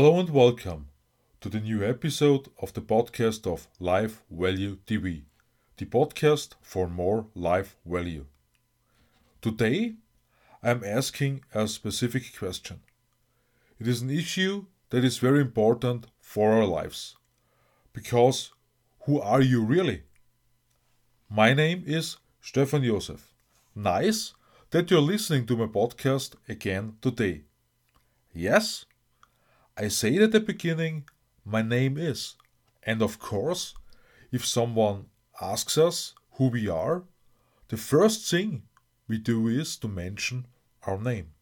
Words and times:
Hello 0.00 0.18
and 0.18 0.30
welcome 0.30 0.86
to 1.42 1.50
the 1.50 1.60
new 1.60 1.84
episode 1.84 2.48
of 2.58 2.72
the 2.72 2.80
podcast 2.80 3.46
of 3.46 3.68
Life 3.78 4.22
Value 4.30 4.78
TV, 4.86 5.24
the 5.76 5.84
podcast 5.84 6.54
for 6.62 6.88
more 6.88 7.26
life 7.34 7.76
value. 7.84 8.24
Today, 9.42 9.96
I'm 10.62 10.82
asking 10.82 11.42
a 11.52 11.68
specific 11.68 12.34
question. 12.38 12.80
It 13.78 13.86
is 13.86 14.00
an 14.00 14.08
issue 14.08 14.64
that 14.88 15.04
is 15.04 15.18
very 15.18 15.42
important 15.42 16.06
for 16.18 16.52
our 16.52 16.64
lives. 16.64 17.18
Because 17.92 18.52
who 19.00 19.20
are 19.20 19.42
you 19.42 19.62
really? 19.62 20.04
My 21.28 21.52
name 21.52 21.84
is 21.86 22.16
Stefan 22.40 22.84
Josef. 22.84 23.34
Nice 23.74 24.32
that 24.70 24.90
you're 24.90 25.02
listening 25.02 25.44
to 25.44 25.58
my 25.58 25.66
podcast 25.66 26.36
again 26.48 26.96
today. 27.02 27.42
Yes, 28.32 28.86
I 29.76 29.88
say 29.88 30.16
at 30.18 30.32
the 30.32 30.40
beginning, 30.40 31.04
my 31.44 31.62
name 31.62 31.96
is. 31.96 32.36
And 32.82 33.02
of 33.02 33.18
course, 33.18 33.74
if 34.32 34.44
someone 34.44 35.06
asks 35.40 35.78
us 35.78 36.14
who 36.32 36.48
we 36.48 36.68
are, 36.68 37.04
the 37.68 37.76
first 37.76 38.30
thing 38.30 38.62
we 39.08 39.18
do 39.18 39.48
is 39.48 39.76
to 39.76 39.88
mention 39.88 40.46
our 40.86 40.98
name. 40.98 41.32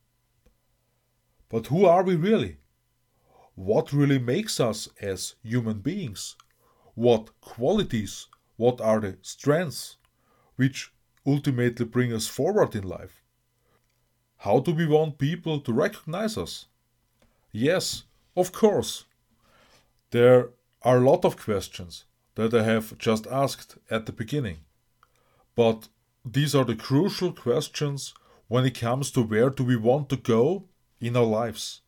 But 1.48 1.68
who 1.68 1.87
are 1.87 2.02
we 2.02 2.16
really? 2.16 2.59
What 3.54 3.92
really 3.92 4.18
makes 4.18 4.60
us 4.60 4.88
as 5.01 5.34
human 5.42 5.80
beings? 5.80 6.37
What 6.95 7.40
qualities, 7.40 8.26
what 8.56 8.80
are 8.80 9.01
the 9.01 9.18
strengths 9.23 9.96
which 10.56 10.92
ultimately 11.26 11.87
bring 11.87 12.12
us 12.12 12.26
forward 12.26 12.74
in 12.74 12.84
life? 12.84 13.23
How 14.38 14.60
do 14.60 14.73
we 14.73 14.87
want 14.87 15.18
people 15.18 15.60
to 15.60 15.73
recognize 15.73 16.37
us? 16.37 16.66
Yes, 17.51 18.04
of 18.38 18.52
course. 18.52 19.04
There 20.10 20.50
are 20.82 20.98
a 20.98 21.10
lot 21.10 21.24
of 21.24 21.36
questions 21.36 22.04
that 22.36 22.54
I 22.54 22.62
have 22.62 22.96
just 22.98 23.26
asked 23.26 23.76
at 23.90 24.06
the 24.06 24.12
beginning. 24.12 24.58
But 25.56 25.88
these 26.24 26.54
are 26.54 26.64
the 26.64 26.76
crucial 26.76 27.32
questions 27.32 28.14
when 28.46 28.64
it 28.64 28.78
comes 28.78 29.10
to 29.10 29.22
where 29.22 29.50
do 29.50 29.64
we 29.64 29.76
want 29.76 30.09
to 30.10 30.16
go 30.16 30.64
in 31.00 31.16
our 31.16 31.24
lives? 31.24 31.82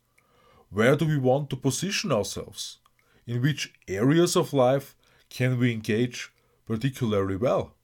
Where 0.70 0.96
do 0.96 1.06
we 1.06 1.18
want 1.18 1.50
to 1.50 1.56
position 1.56 2.12
ourselves? 2.12 2.78
In 3.26 3.42
which 3.42 3.72
areas 3.86 4.36
of 4.36 4.52
life 4.52 4.96
can 5.28 5.58
we 5.58 5.72
engage 5.72 6.32
particularly 6.66 7.36
well? 7.36 7.74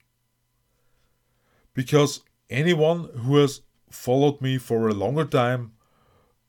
Because 1.72 2.20
anyone 2.50 3.10
who 3.14 3.36
has 3.36 3.60
followed 3.90 4.40
me 4.40 4.58
for 4.58 4.88
a 4.88 4.94
longer 4.94 5.24
time 5.24 5.72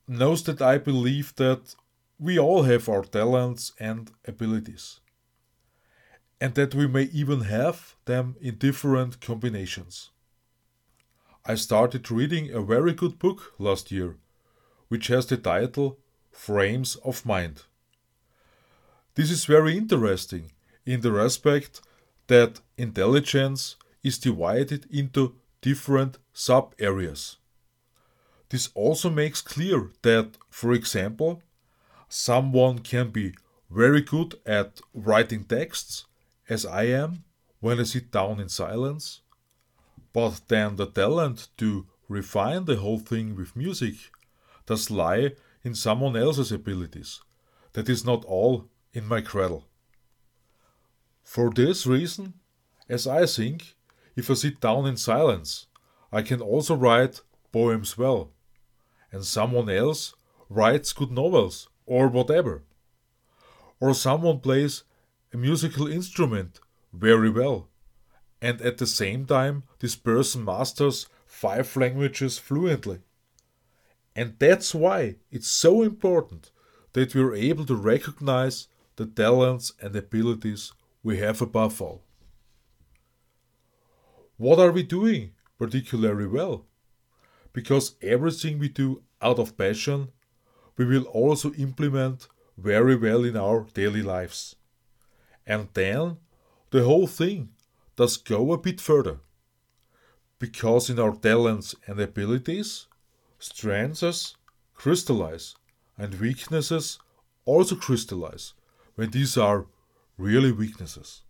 knows 0.08 0.42
that 0.44 0.60
I 0.62 0.78
believe 0.78 1.34
that 1.36 1.74
we 2.18 2.38
all 2.38 2.64
have 2.64 2.88
our 2.88 3.04
talents 3.04 3.72
and 3.78 4.10
abilities, 4.26 5.00
and 6.40 6.54
that 6.54 6.74
we 6.74 6.86
may 6.86 7.04
even 7.04 7.42
have 7.42 7.94
them 8.06 8.34
in 8.40 8.56
different 8.56 9.20
combinations. 9.20 10.10
I 11.46 11.54
started 11.54 12.10
reading 12.10 12.52
a 12.52 12.60
very 12.60 12.92
good 12.92 13.18
book 13.18 13.54
last 13.58 13.92
year, 13.92 14.16
which 14.88 15.06
has 15.06 15.26
the 15.26 15.36
title 15.36 15.98
Frames 16.32 16.96
of 16.96 17.24
Mind. 17.24 17.62
This 19.14 19.30
is 19.30 19.44
very 19.44 19.76
interesting 19.76 20.50
in 20.84 21.00
the 21.00 21.12
respect 21.12 21.80
that 22.26 22.60
intelligence 22.76 23.76
is 24.02 24.18
divided 24.18 24.86
into 24.90 25.36
different 25.60 26.18
sub 26.32 26.74
areas. 26.78 27.36
This 28.48 28.70
also 28.74 29.10
makes 29.10 29.40
clear 29.40 29.90
that, 30.02 30.36
for 30.50 30.72
example, 30.72 31.42
someone 32.08 32.78
can 32.80 33.10
be 33.10 33.34
very 33.70 34.00
good 34.00 34.34
at 34.46 34.80
writing 34.94 35.44
texts, 35.44 36.06
as 36.48 36.64
I 36.64 36.84
am 36.84 37.24
when 37.60 37.78
I 37.78 37.82
sit 37.82 38.10
down 38.10 38.40
in 38.40 38.48
silence, 38.48 39.20
but 40.12 40.40
then 40.48 40.76
the 40.76 40.86
talent 40.86 41.48
to 41.58 41.86
refine 42.08 42.64
the 42.64 42.76
whole 42.76 42.98
thing 42.98 43.36
with 43.36 43.56
music 43.56 43.96
does 44.66 44.90
lie 44.90 45.32
in 45.62 45.74
someone 45.74 46.16
else's 46.16 46.50
abilities. 46.50 47.20
That 47.74 47.88
is 47.88 48.04
not 48.04 48.24
all 48.24 48.68
in 48.92 49.06
my 49.06 49.20
cradle. 49.20 49.66
For 51.22 51.50
this 51.50 51.86
reason, 51.86 52.34
as 52.88 53.06
I 53.06 53.26
think, 53.26 53.74
if 54.16 54.30
I 54.30 54.34
sit 54.34 54.60
down 54.60 54.86
in 54.86 54.96
silence, 54.96 55.66
I 56.10 56.22
can 56.22 56.40
also 56.40 56.74
write 56.74 57.20
poems 57.52 57.98
well, 57.98 58.32
and 59.12 59.24
someone 59.24 59.68
else 59.68 60.14
writes 60.48 60.94
good 60.94 61.10
novels 61.10 61.68
or 61.88 62.06
whatever. 62.06 62.62
Or 63.80 63.94
someone 63.94 64.40
plays 64.40 64.84
a 65.32 65.36
musical 65.36 65.86
instrument 65.88 66.60
very 66.92 67.30
well, 67.30 67.68
and 68.40 68.60
at 68.60 68.78
the 68.78 68.86
same 68.86 69.24
time, 69.26 69.64
this 69.80 69.96
person 69.96 70.44
masters 70.44 71.06
five 71.26 71.74
languages 71.76 72.38
fluently. 72.38 73.00
And 74.14 74.34
that's 74.38 74.74
why 74.74 75.16
it's 75.30 75.48
so 75.48 75.82
important 75.82 76.50
that 76.92 77.14
we're 77.14 77.34
able 77.34 77.64
to 77.66 77.76
recognize 77.76 78.68
the 78.96 79.06
talents 79.06 79.72
and 79.80 79.94
abilities 79.94 80.72
we 81.02 81.18
have 81.18 81.40
above 81.40 81.80
all. 81.80 82.04
What 84.36 84.58
are 84.58 84.72
we 84.72 84.82
doing 84.82 85.32
particularly 85.58 86.26
well? 86.26 86.66
Because 87.52 87.96
everything 88.02 88.58
we 88.58 88.68
do 88.68 89.02
out 89.22 89.38
of 89.38 89.56
passion, 89.56 90.08
we 90.78 90.84
will 90.84 91.04
also 91.06 91.52
implement 91.54 92.28
very 92.56 92.96
well 92.96 93.24
in 93.24 93.36
our 93.36 93.66
daily 93.74 94.00
lives. 94.00 94.56
And 95.46 95.68
then 95.74 96.18
the 96.70 96.84
whole 96.84 97.08
thing 97.08 97.50
does 97.96 98.16
go 98.16 98.52
a 98.52 98.58
bit 98.58 98.80
further. 98.80 99.18
Because 100.38 100.88
in 100.88 101.00
our 101.00 101.16
talents 101.16 101.74
and 101.86 102.00
abilities, 102.00 102.86
strengths 103.40 104.36
crystallize 104.74 105.56
and 105.98 106.14
weaknesses 106.20 107.00
also 107.44 107.74
crystallize 107.74 108.54
when 108.94 109.10
these 109.10 109.36
are 109.36 109.66
really 110.16 110.52
weaknesses. 110.52 111.22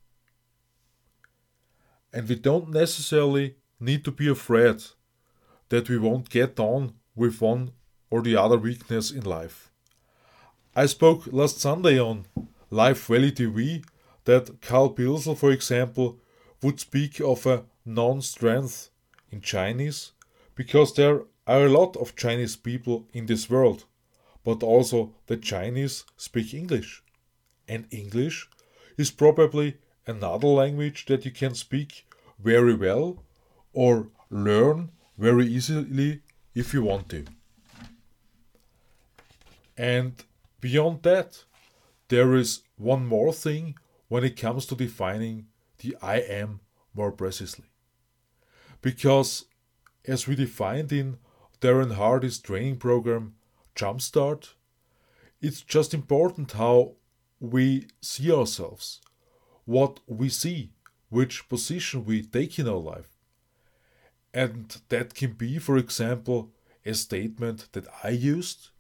And 2.12 2.28
we 2.28 2.34
don't 2.34 2.70
necessarily 2.70 3.56
need 3.80 4.04
to 4.04 4.10
be 4.10 4.28
afraid 4.28 4.82
that 5.70 5.88
we 5.88 5.96
won't 5.96 6.28
get 6.28 6.60
on 6.60 6.94
with 7.14 7.40
one 7.40 7.72
or 8.10 8.22
the 8.22 8.36
other 8.36 8.58
weakness 8.58 9.10
in 9.10 9.22
life. 9.22 9.70
I 10.74 10.86
spoke 10.86 11.26
last 11.32 11.60
Sunday 11.60 11.98
on 11.98 12.26
Life 12.70 13.06
Value 13.06 13.32
TV 13.32 13.84
that 14.24 14.60
Karl 14.60 14.94
Pilsl, 14.94 15.36
for 15.36 15.50
example, 15.50 16.18
would 16.62 16.78
speak 16.80 17.20
of 17.20 17.46
a 17.46 17.64
non 17.84 18.20
strength 18.22 18.90
in 19.30 19.40
Chinese 19.40 20.12
because 20.54 20.94
there 20.94 21.22
are 21.46 21.64
a 21.64 21.68
lot 21.68 21.96
of 21.96 22.16
Chinese 22.16 22.56
people 22.56 23.06
in 23.12 23.26
this 23.26 23.48
world, 23.48 23.84
but 24.44 24.62
also 24.62 25.14
the 25.26 25.36
Chinese 25.36 26.04
speak 26.16 26.52
English. 26.52 27.02
And 27.66 27.86
English 27.90 28.48
is 28.96 29.10
probably 29.10 29.78
another 30.06 30.48
language 30.48 31.06
that 31.06 31.24
you 31.24 31.30
can 31.30 31.54
speak 31.54 32.06
very 32.38 32.74
well 32.74 33.22
or 33.72 34.08
learn 34.30 34.90
very 35.16 35.46
easily 35.46 36.20
if 36.54 36.74
you 36.74 36.82
want 36.82 37.08
to. 37.10 37.24
And 39.78 40.24
beyond 40.60 41.04
that, 41.04 41.44
there 42.08 42.34
is 42.34 42.62
one 42.76 43.06
more 43.06 43.32
thing 43.32 43.76
when 44.08 44.24
it 44.24 44.36
comes 44.36 44.66
to 44.66 44.74
defining 44.74 45.46
the 45.78 45.96
I 46.02 46.16
am 46.16 46.60
more 46.92 47.12
precisely. 47.12 47.66
Because, 48.82 49.44
as 50.04 50.26
we 50.26 50.34
defined 50.34 50.92
in 50.92 51.18
Darren 51.60 51.94
Hardy's 51.94 52.38
training 52.38 52.78
program, 52.78 53.34
Jumpstart, 53.76 54.54
it's 55.40 55.60
just 55.60 55.94
important 55.94 56.52
how 56.52 56.94
we 57.38 57.86
see 58.00 58.32
ourselves, 58.32 59.00
what 59.64 60.00
we 60.08 60.28
see, 60.28 60.72
which 61.08 61.48
position 61.48 62.04
we 62.04 62.22
take 62.22 62.58
in 62.58 62.68
our 62.68 62.74
life. 62.74 63.16
And 64.34 64.76
that 64.88 65.14
can 65.14 65.32
be, 65.32 65.58
for 65.58 65.76
example, 65.76 66.50
a 66.84 66.94
statement 66.94 67.68
that 67.72 67.86
I 68.02 68.10
used 68.10 68.70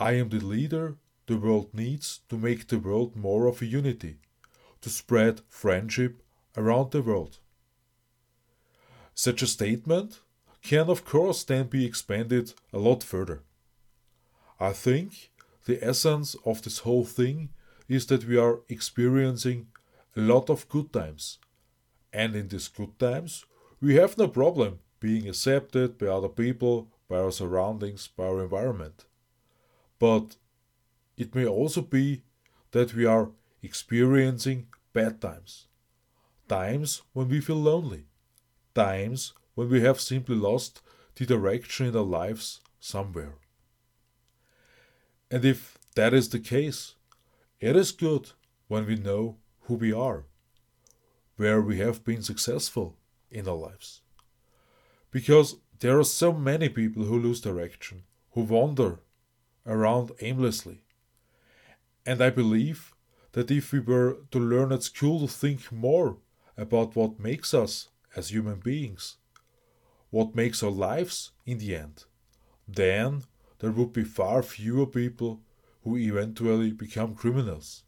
I 0.00 0.12
am 0.12 0.30
the 0.30 0.40
leader 0.40 0.96
the 1.26 1.36
world 1.36 1.74
needs 1.74 2.20
to 2.30 2.38
make 2.38 2.68
the 2.68 2.78
world 2.78 3.14
more 3.14 3.46
of 3.46 3.60
a 3.60 3.66
unity, 3.66 4.16
to 4.80 4.88
spread 4.88 5.42
friendship 5.46 6.22
around 6.56 6.90
the 6.90 7.02
world. 7.02 7.38
Such 9.14 9.42
a 9.42 9.46
statement 9.46 10.20
can, 10.62 10.88
of 10.88 11.04
course, 11.04 11.44
then 11.44 11.66
be 11.66 11.84
expanded 11.84 12.54
a 12.72 12.78
lot 12.78 13.02
further. 13.02 13.42
I 14.58 14.72
think 14.72 15.30
the 15.66 15.78
essence 15.84 16.34
of 16.46 16.62
this 16.62 16.78
whole 16.78 17.04
thing 17.04 17.50
is 17.86 18.06
that 18.06 18.24
we 18.24 18.38
are 18.38 18.60
experiencing 18.70 19.66
a 20.16 20.20
lot 20.22 20.48
of 20.48 20.68
good 20.70 20.94
times. 20.94 21.38
And 22.10 22.34
in 22.34 22.48
these 22.48 22.68
good 22.68 22.98
times, 22.98 23.44
we 23.82 23.96
have 23.96 24.16
no 24.16 24.28
problem 24.28 24.78
being 24.98 25.28
accepted 25.28 25.98
by 25.98 26.06
other 26.06 26.30
people, 26.30 26.88
by 27.06 27.18
our 27.18 27.32
surroundings, 27.32 28.08
by 28.08 28.24
our 28.24 28.42
environment. 28.42 29.04
But 30.00 30.36
it 31.16 31.34
may 31.34 31.46
also 31.46 31.82
be 31.82 32.22
that 32.72 32.94
we 32.94 33.04
are 33.04 33.30
experiencing 33.62 34.66
bad 34.92 35.20
times. 35.20 35.68
Times 36.48 37.02
when 37.12 37.28
we 37.28 37.40
feel 37.40 37.62
lonely. 37.62 38.06
Times 38.74 39.34
when 39.54 39.68
we 39.68 39.82
have 39.82 40.00
simply 40.00 40.34
lost 40.34 40.80
the 41.14 41.26
direction 41.26 41.86
in 41.86 41.96
our 41.96 42.02
lives 42.02 42.60
somewhere. 42.80 43.34
And 45.30 45.44
if 45.44 45.78
that 45.94 46.14
is 46.14 46.30
the 46.30 46.40
case, 46.40 46.94
it 47.60 47.76
is 47.76 47.92
good 47.92 48.30
when 48.68 48.86
we 48.86 48.96
know 48.96 49.36
who 49.64 49.74
we 49.74 49.92
are, 49.92 50.24
where 51.36 51.60
we 51.60 51.78
have 51.78 52.04
been 52.04 52.22
successful 52.22 52.96
in 53.30 53.46
our 53.46 53.54
lives. 53.54 54.00
Because 55.10 55.56
there 55.80 55.98
are 55.98 56.04
so 56.04 56.32
many 56.32 56.68
people 56.68 57.04
who 57.04 57.18
lose 57.18 57.40
direction, 57.40 58.04
who 58.32 58.42
wander 58.42 59.00
around 59.70 60.10
aimlessly. 60.20 60.82
And 62.04 62.20
I 62.20 62.30
believe 62.30 62.92
that 63.32 63.50
if 63.50 63.72
we 63.72 63.78
were 63.78 64.18
to 64.32 64.38
learn 64.38 64.72
at 64.72 64.82
school 64.82 65.20
to 65.20 65.28
think 65.28 65.70
more 65.70 66.18
about 66.56 66.96
what 66.96 67.20
makes 67.20 67.54
us 67.54 67.88
as 68.16 68.30
human 68.30 68.58
beings, 68.58 69.16
what 70.10 70.34
makes 70.34 70.62
our 70.62 70.72
lives 70.72 71.30
in 71.46 71.58
the 71.58 71.76
end, 71.76 72.04
then 72.66 73.22
there 73.60 73.70
would 73.70 73.92
be 73.92 74.02
far 74.04 74.42
fewer 74.42 74.86
people 74.86 75.40
who 75.84 75.96
eventually 75.96 76.72
become 76.72 77.14
criminals. 77.14 77.84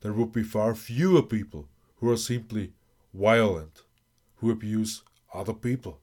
There 0.00 0.14
would 0.14 0.32
be 0.32 0.42
far 0.42 0.74
fewer 0.74 1.22
people 1.22 1.68
who 1.96 2.10
are 2.10 2.16
simply 2.16 2.72
violent, 3.12 3.82
who 4.36 4.50
abuse 4.50 5.02
other 5.34 5.52
people. 5.52 6.00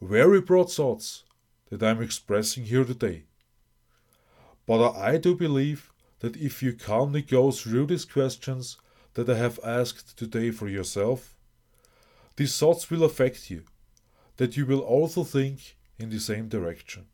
Very 0.00 0.40
broad 0.40 0.72
thoughts 0.72 1.24
that 1.70 1.82
I'm 1.82 2.02
expressing 2.02 2.64
here 2.64 2.84
today. 2.84 3.26
But 4.70 4.94
I 4.94 5.16
do 5.16 5.34
believe 5.34 5.92
that 6.20 6.36
if 6.36 6.62
you 6.62 6.72
calmly 6.72 7.22
go 7.22 7.50
through 7.50 7.86
these 7.86 8.04
questions 8.04 8.76
that 9.14 9.28
I 9.28 9.36
have 9.36 9.58
asked 9.64 10.16
today 10.16 10.52
for 10.52 10.68
yourself, 10.68 11.34
these 12.36 12.56
thoughts 12.56 12.88
will 12.88 13.02
affect 13.02 13.50
you, 13.50 13.64
that 14.36 14.56
you 14.56 14.64
will 14.64 14.78
also 14.78 15.24
think 15.24 15.76
in 15.98 16.10
the 16.10 16.20
same 16.20 16.46
direction. 16.46 17.06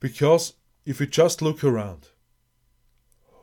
Because 0.00 0.54
if 0.84 0.98
you 0.98 1.06
just 1.06 1.40
look 1.40 1.62
around, 1.62 2.08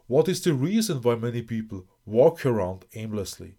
what 0.07 0.27
is 0.27 0.41
the 0.41 0.53
reason 0.53 1.01
why 1.01 1.15
many 1.15 1.41
people 1.41 1.85
walk 2.05 2.45
around 2.45 2.83
aimlessly? 2.93 3.55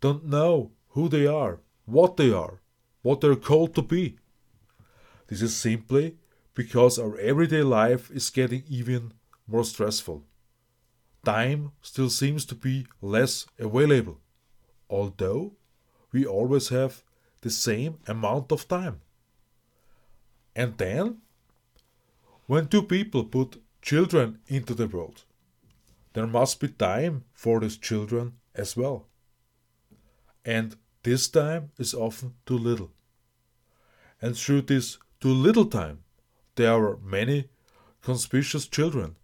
Don't 0.00 0.24
know 0.26 0.70
who 0.90 1.08
they 1.08 1.26
are, 1.26 1.58
what 1.86 2.18
they 2.18 2.30
are, 2.30 2.60
what 3.02 3.20
they're 3.20 3.34
called 3.34 3.74
to 3.74 3.82
be. 3.82 4.16
This 5.26 5.42
is 5.42 5.56
simply 5.56 6.18
because 6.58 6.98
our 6.98 7.16
everyday 7.18 7.62
life 7.62 8.10
is 8.10 8.30
getting 8.30 8.64
even 8.68 9.12
more 9.46 9.62
stressful. 9.62 10.24
Time 11.24 11.70
still 11.82 12.10
seems 12.10 12.44
to 12.44 12.56
be 12.56 12.84
less 13.00 13.46
available, 13.60 14.18
although 14.90 15.52
we 16.10 16.26
always 16.26 16.70
have 16.70 17.04
the 17.42 17.50
same 17.50 17.98
amount 18.08 18.50
of 18.50 18.66
time. 18.66 19.00
And 20.56 20.76
then, 20.78 21.18
when 22.46 22.66
two 22.66 22.82
people 22.82 23.22
put 23.22 23.62
children 23.80 24.40
into 24.48 24.74
the 24.74 24.88
world, 24.88 25.22
there 26.14 26.26
must 26.26 26.58
be 26.58 26.66
time 26.66 27.22
for 27.34 27.60
these 27.60 27.76
children 27.76 28.32
as 28.56 28.76
well. 28.76 29.06
And 30.44 30.76
this 31.04 31.28
time 31.28 31.70
is 31.78 31.94
often 31.94 32.34
too 32.46 32.58
little. 32.58 32.90
And 34.20 34.36
through 34.36 34.62
this 34.62 34.98
too 35.20 35.32
little 35.32 35.66
time, 35.66 35.98
there 36.58 36.74
are 36.74 36.98
many 36.98 37.48
conspicuous 38.02 38.66
children. 38.66 39.14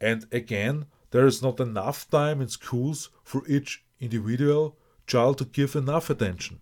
And 0.00 0.26
again, 0.30 0.86
there 1.10 1.26
is 1.26 1.42
not 1.42 1.60
enough 1.60 2.08
time 2.10 2.42
in 2.42 2.48
schools 2.48 3.08
for 3.24 3.42
each 3.48 3.82
individual 3.98 4.76
child 5.06 5.38
to 5.38 5.46
give 5.46 5.74
enough 5.74 6.10
attention. 6.10 6.60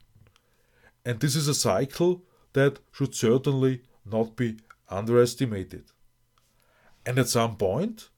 And 1.05 1.19
this 1.19 1.35
is 1.35 1.49
a 1.49 1.55
cycle 1.55 2.23
that 2.53 2.79
should 2.93 3.14
certainly 3.17 3.82
not 4.05 4.37
be 4.37 4.58
underestimated. 4.88 5.85
And 7.05 7.19
at 7.19 7.29
some 7.29 7.56
point, 7.56 8.08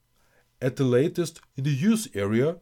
at 0.61 0.77
the 0.77 0.85
latest 0.85 1.41
in 1.57 1.65
the 1.65 1.71
youth 1.71 2.09
area, 2.15 2.57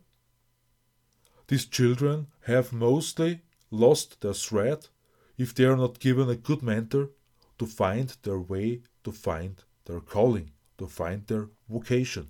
these 1.49 1.67
children 1.67 2.29
have 2.43 2.73
mostly 2.73 3.41
lost 3.73 4.21
their 4.21 4.35
thread 4.35 4.87
if 5.37 5.53
they 5.53 5.65
are 5.65 5.77
not 5.77 5.99
given 5.99 6.31
a 6.31 6.37
good 6.37 6.63
mentor 6.63 7.11
to 7.59 7.67
find 7.67 8.17
their 8.23 8.39
way, 8.39 8.83
to 9.07 9.13
find 9.13 9.63
their 9.85 10.01
calling, 10.01 10.51
to 10.79 10.89
find 10.89 11.25
their 11.29 11.47
vocation. 11.69 12.27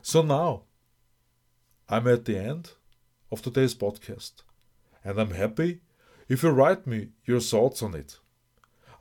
So 0.00 0.22
now, 0.22 0.62
I'm 1.86 2.08
at 2.08 2.24
the 2.24 2.38
end 2.38 2.70
of 3.30 3.42
today's 3.42 3.74
podcast, 3.74 4.32
and 5.04 5.20
I'm 5.20 5.32
happy 5.32 5.80
if 6.30 6.42
you 6.42 6.48
write 6.48 6.86
me 6.86 7.10
your 7.26 7.40
thoughts 7.40 7.82
on 7.82 7.94
it. 7.94 8.18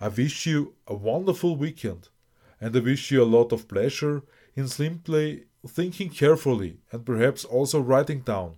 I 0.02 0.10
wish 0.10 0.46
you 0.46 0.74
a 0.86 0.96
wonderful 0.96 1.56
weekend, 1.56 2.10
and 2.60 2.76
I 2.76 2.80
wish 2.80 3.10
you 3.10 3.24
a 3.24 3.34
lot 3.38 3.54
of 3.54 3.70
pleasure 3.70 4.24
in 4.54 4.68
simply 4.68 5.46
thinking 5.66 6.10
carefully 6.10 6.80
and 6.92 7.06
perhaps 7.06 7.46
also 7.46 7.80
writing 7.80 8.20
down 8.20 8.58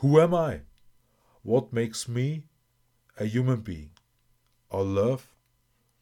who 0.00 0.20
am 0.20 0.34
I? 0.34 0.60
What 1.42 1.72
makes 1.72 2.08
me 2.08 2.44
a 3.18 3.24
human 3.24 3.60
being? 3.60 3.92
Our 4.70 4.82
love, 4.82 5.31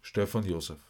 Stefan 0.02 0.44
Josef. 0.44 0.89